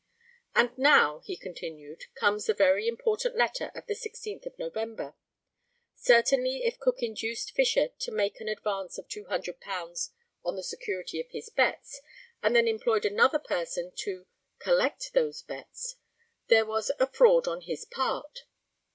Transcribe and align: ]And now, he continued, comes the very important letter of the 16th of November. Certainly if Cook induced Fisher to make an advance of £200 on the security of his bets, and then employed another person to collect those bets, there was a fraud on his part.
]And 0.55 0.75
now, 0.79 1.19
he 1.19 1.37
continued, 1.37 2.05
comes 2.15 2.47
the 2.47 2.55
very 2.55 2.87
important 2.87 3.35
letter 3.35 3.71
of 3.75 3.85
the 3.85 3.93
16th 3.93 4.47
of 4.47 4.57
November. 4.57 5.13
Certainly 5.93 6.63
if 6.63 6.79
Cook 6.79 7.03
induced 7.03 7.51
Fisher 7.51 7.89
to 7.99 8.11
make 8.11 8.41
an 8.41 8.47
advance 8.47 8.97
of 8.97 9.07
£200 9.07 10.09
on 10.43 10.55
the 10.55 10.63
security 10.63 11.19
of 11.19 11.29
his 11.29 11.49
bets, 11.51 12.01
and 12.41 12.55
then 12.55 12.67
employed 12.67 13.05
another 13.05 13.37
person 13.37 13.91
to 13.97 14.25
collect 14.57 15.13
those 15.13 15.43
bets, 15.43 15.97
there 16.47 16.65
was 16.65 16.89
a 16.99 17.05
fraud 17.05 17.47
on 17.47 17.61
his 17.61 17.85
part. 17.85 18.45